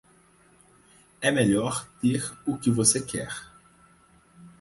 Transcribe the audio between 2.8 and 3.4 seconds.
quer.